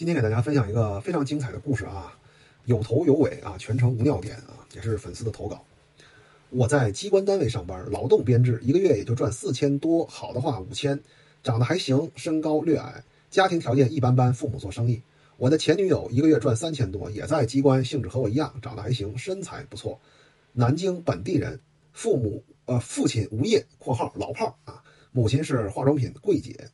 [0.00, 2.18] 今天给大家分享一个非常精彩的故事啊，
[2.64, 5.62] 有头有尾啊，全程无尿点啊，也是粉丝的投稿。
[6.48, 10.98] 我在机关单位上班，劳动编制，一个月也就赚四千多，好的话五千，
[11.42, 15.02] 长得还行，身高略矮，家庭条件一般般，父母做生意。
[15.36, 20.00] 我的前女友一个月赚三千多，也在机关，性质和我一样，长得还行，身材不错，
[20.54, 21.60] 南京本地人，
[21.92, 24.82] 父母呃父亲无业（括号老炮啊），
[25.12, 26.70] 母亲是化妆品柜姐。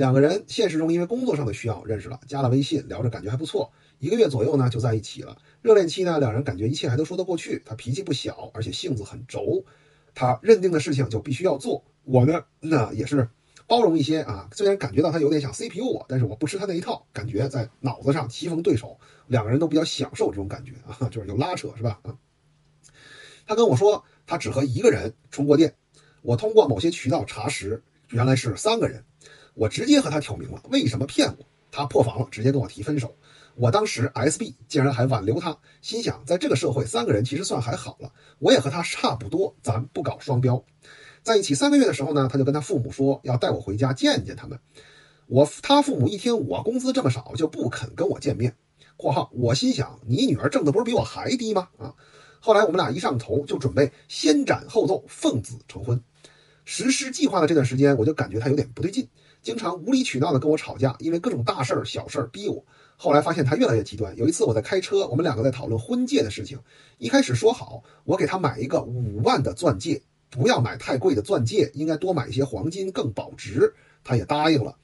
[0.00, 5.36] 两个人现实中因为工作上的需要认识了，加了微信，聊着感觉还不错，一个月左右呢就在一起了。
[5.60, 7.62] 热恋期呢，两人感觉一切还都说得过去。
[7.66, 9.62] 他脾气不小，而且性子很轴，
[10.14, 11.84] 他认定的事情就必须要做。
[12.04, 13.28] 我呢，那也是。
[13.66, 22.00] 包容一些啊，虽然感觉到他有点想 CPU 我，但是我不吃他那一套，感觉在脑子上棋逢对手，两个人都比较享受这种感觉啊，就是有拉扯是吧？
[22.02, 22.16] 啊，
[23.46, 25.74] 他跟我说他只和一个人充过电，
[26.22, 29.04] 我通过某些渠道查实，原来是三个人，
[29.60, 33.14] 我直接和他挑明了为什么骗我，他破防了，直接跟我提分手。
[33.56, 40.64] 我当时 SB 竟然还挽留他，心想在这个社会三个人其实算还好了，我也和他差不多，咱不搞双标。
[41.22, 44.58] 在一起三个月的时候呢，他就跟他父母说要带我回家见见他们。
[45.26, 48.56] 我他父母一听我工资这么少，就不肯跟我见面。
[48.96, 51.68] （括号我心想，你女儿挣的不是比我还低吗？
[51.76, 51.94] 啊！
[52.40, 56.02] 后来我们俩一上头，就准备先斩后奏，奉子成婚。
[56.64, 59.08] 实施计划的这段时间，我就感觉他有点不对劲，
[59.42, 62.64] 经常无理取闹的跟我吵架，因为各种大事儿、小事儿逼我。
[62.96, 64.16] 后来发现他越来越极端。
[64.16, 66.58] 有一次我在开车，我们两个在讨论婚戒的事情。
[66.98, 70.02] 一开始说好，我给他买一个五万的钻戒。
[70.28, 73.74] 不要买太贵的钻戒，应该多买一些黄金，更保值。
[74.04, 74.76] 他也答应了。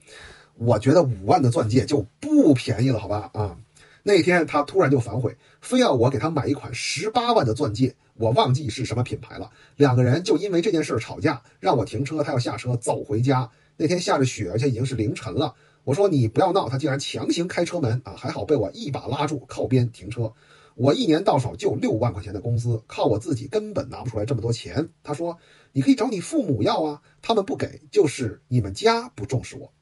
[0.55, 3.31] 我觉得五万的钻戒就不便宜了，好吧？
[3.33, 3.57] 啊，
[4.03, 9.51] 那天他突然就反悔，非要我给他买一款十八万的钻戒，我忘记是什么品牌了。
[9.77, 13.49] 两个人就因为这件事吵架，让我停车，他要下车走回家。
[13.77, 15.55] 那天下着雪，而且已经是凌晨了。
[15.85, 18.15] 我说你不要闹，他竟然强行开车门啊！
[18.17, 20.33] 还好被我一把拉住，靠边停车。
[20.75, 24.89] 我一年到手就六万块钱的工资，靠我自己根本拿不出来这么多钱。
[25.03, 25.39] 他说
[25.73, 29.73] ：“你可以找你父母要啊，他们不给，就是你们家不重视我。”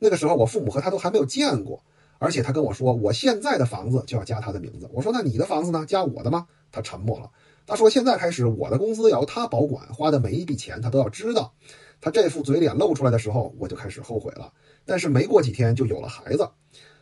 [0.00, 1.84] 那个时候我父母和他都还没有见过，
[2.18, 5.86] 而且他跟我说：“我现在的房子就要加他的名字。”我说：“那你的房子呢？
[5.86, 7.30] 加我的吗？”他沉默了。
[7.66, 11.54] 他说：“现在开始，我的工资要他保管，花的每一笔钱他都要知道。”
[12.00, 14.52] 他这副嘴脸露出来的时候，我就开始后悔了。
[14.84, 16.48] 但是没过几天就有了孩子。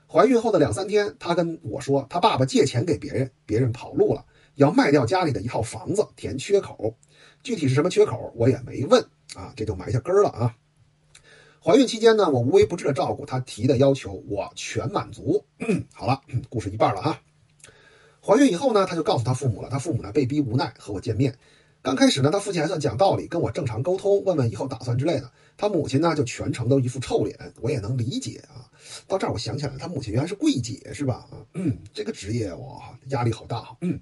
[0.07, 4.27] 怀孕后的两三天，他跟我说，他爸爸借钱给别人，别人跑路了，
[4.57, 6.97] 要卖掉家里的一套房子填缺口。
[7.43, 9.03] 具体是什么缺口，我也没问
[9.35, 10.55] 啊，这就埋下根了啊。
[11.65, 15.47] 怀孕期间呢，我无微不至的照顾他提的要求，我全满足。
[15.95, 17.21] 好了，故事一半了哈。
[18.25, 21.37] 怀孕以后呢，她就告诉她父母了，她父母呢被逼无奈和我见面。
[21.83, 25.31] 刚开始呢，她父亲还算讲道理，跟我正常沟通，问问以后打算之类的。
[25.57, 28.69] 她母亲呢，就全程都一副臭脸，我也能理解啊。
[29.07, 31.27] 到这儿我想起来了，他母亲原来是柜姐是吧？
[31.31, 34.01] 啊，嗯，这个职业哇，压力好大嗯，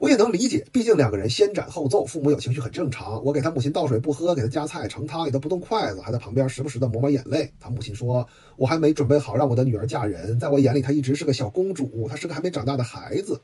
[0.00, 3.22] 我也能理解，毕竟两个人先斩后奏，父母有情绪很正常。
[3.22, 7.52] 我给他母亲倒水不喝，给他夹菜盛汤也都不动筷子，还在旁边时不时的抹抹眼泪。
[7.60, 13.38] 他母亲说，我还没准备好让我的女儿嫁人，在我眼里她一直是个小公主，她是个还没长大的孩子。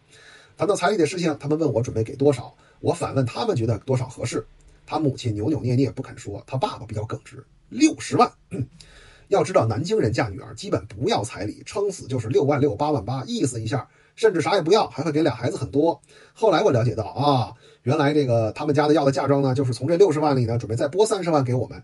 [0.57, 4.47] 谈到彩礼的事情，他们问我准备给多少，我反问他们觉得多少合适。
[4.87, 8.33] 他母亲扭扭捏捏不肯说，他爸爸比较耿直，六十万。
[9.29, 16.01] 要知道南京人嫁女儿基本不要彩礼，撑死就是六万六八万八，意思一下，甚至啥也不要，还会给俩孩子很多。
[16.35, 17.53] 后来我了解到啊，
[17.85, 21.81] 原来这个他们家的要的嫁妆呢，就是从这六十万里呢，准备再拨三十万给我们。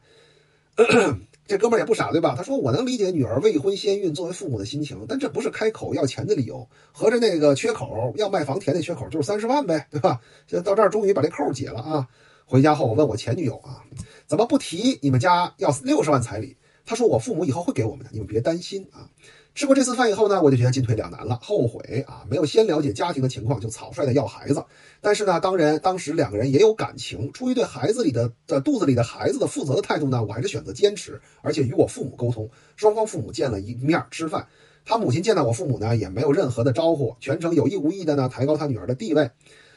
[1.47, 2.34] 这哥们儿也不傻，对吧？
[2.37, 6.66] 他说：“我能理解女儿未婚先孕作为父母的心情，但这不是开口要钱的理由。
[6.93, 10.20] 合着那个缺口要卖房填的缺口就是三十万呗，对吧？
[10.47, 12.09] 现在到这儿终于把这扣解了啊！
[12.47, 13.82] 回家后我问我前女友啊，
[14.26, 16.56] 怎么不提你们家要六十万彩礼？
[16.84, 19.09] 他说我父母以后会给我们的，你们别担心啊。”
[19.54, 24.65] 吃过这次饭以后呢，我就觉得进退两难了，后悔啊，没有先了解家庭的情况就草率的要孩子。
[25.03, 32.48] 但是呢，当然当时两个人也有感情，出于对孩子里的的肚子里的孩子的负责的态度呢，我还是选择坚持，而且与我父母沟通。
[32.76, 34.49] 双方父母见了一面吃饭，
[34.87, 39.32] 他母亲见到我父母呢，也没有任何的招呼，全程有意无意的呢抬高他女儿的地位。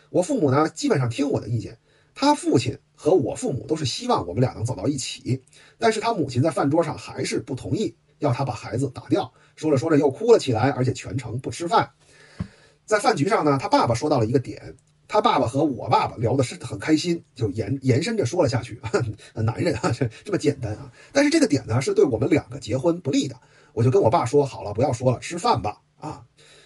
[0.09, 1.79] 我父母呢，基本上听我的意见。
[2.15, 5.43] 他父亲和我父母都是希望我们俩能走到一起，
[5.77, 7.95] 但是他母亲在饭桌上还是不同意。
[8.19, 11.91] 要他把孩子打掉，说着说着又哭了起来，而且全程不吃饭。
[12.85, 14.73] 在饭局上呢，他爸爸说到了一个点，
[15.05, 18.79] 他爸爸和我爸爸聊的是很开心，就延延伸着说了下去。
[19.35, 20.89] 男人啊，这 这么简单啊！
[21.11, 23.35] 但是这个点呢，是对我们两个结婚不利的。
[23.73, 26.23] 我就跟我爸说好了，不要说了，吃饭吧啊！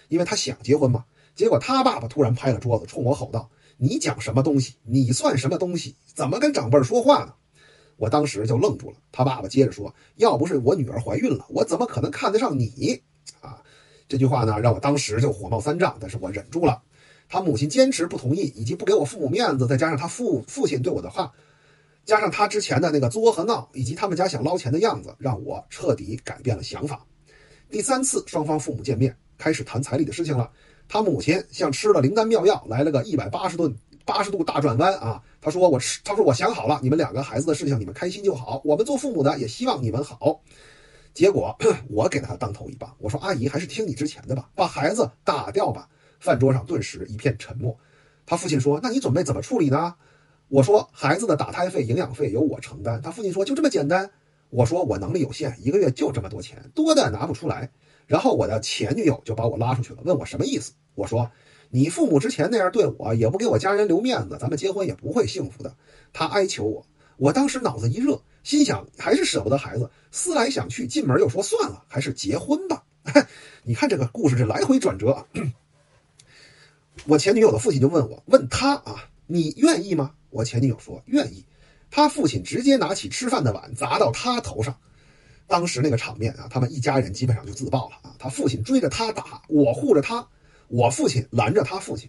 [0.08, 1.04] 因为他想结婚嘛。
[1.34, 3.50] 结果他爸爸突然拍了桌子，冲我吼道
[3.82, 4.74] ：“你讲什么东西？
[4.84, 5.96] 你算什么东西？
[6.14, 7.32] 怎么跟长辈说话呢？”
[7.96, 8.98] 我当时就愣住了。
[9.10, 13.00] 他爸爸接着说：“要不是我女儿怀孕了，我怎么可能看得上你？”
[13.40, 13.62] 啊，
[14.06, 16.82] 这句话呢，让我当时就火冒三丈，但是我忍住了。
[17.26, 21.32] 他母亲坚持不同意，以及不给我父母面子，再加上他父父亲对我的话，
[22.04, 27.06] 加上他之前的那个作和闹，以及他们家想捞钱的样子，让我彻底改变了想法。
[27.70, 30.50] 第三次，双方父母见面，开始谈彩礼的事情了。
[30.92, 33.72] 他母亲像吃了灵丹妙药，来了个一百八十度
[34.04, 35.22] 八十度大转弯啊！
[35.40, 38.60] 他说：“我吃，他说我想好了，你们两个孩子的事情，你们开心就好。
[38.64, 40.42] 我们做父母的也希望你们好。”
[41.14, 41.56] 结果
[41.88, 45.88] 我给了他当头一棒，我说：“阿姨还是听你之前的吧，把孩子打掉吧。”
[46.18, 47.78] 饭桌上顿时一片沉默。
[48.26, 49.94] 他父亲说：“那你准备怎么处理呢？”
[50.50, 54.10] 我说：“孩子的打胎费、营养费由我承担。”他父亲说：“就这么简单。”
[54.50, 57.70] 我说：“我能力有限，一个月就这么多钱，多的拿不出来。”
[58.10, 60.72] 然后我的前女友就把我拉出去了，问我什么意思。
[60.96, 61.30] 我说
[61.70, 65.76] ：“你父母之前那样对我，也不给我家人留面子，咱们结婚也不会幸福的。”
[66.12, 66.84] 他哀求我，
[67.18, 72.82] 我当时脑子一热，心想还是舍不得孩子，思来想去，进门又说算了，还是结婚吧。
[73.62, 75.24] 你看这个故事这来回转折。
[77.06, 80.14] 我前女友的父亲就问我，问他啊，你愿意吗？
[80.30, 81.44] 我前女友说愿意。
[81.92, 84.76] 他父亲直接拿起吃饭的碗砸到他头上，
[85.50, 88.14] 当时那个场面啊，他们一家人基本上就自爆了啊。
[88.20, 90.28] 他父亲追着他打，我护着他，
[90.68, 92.08] 我父亲拦着他父亲。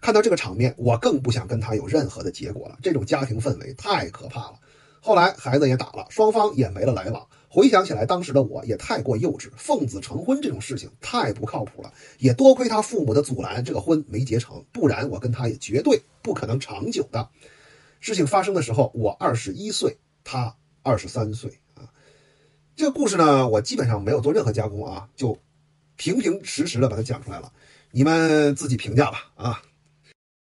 [0.00, 2.78] 看到这个场面，我更不想跟他有任何的结果了。
[2.82, 4.54] 这种家庭氛围太可怕了。
[5.02, 7.28] 后来孩子也打了，双方也没了来往。
[7.50, 11.92] 回想起来，当时的我也太过幼稚，奉子成婚这种事情太不靠谱了。
[12.18, 17.28] 也多亏他父母的阻拦，这个婚没结成，不然我跟他也绝对不可能长久的。
[18.00, 21.60] 事情发生的时候，我二十一岁，他二十三岁。
[22.80, 25.38] 这个故事呢，我基本上没有做任何加工啊，就
[25.96, 27.52] 平平实实的把它讲出来了，
[27.90, 29.60] 你们自己评价吧啊。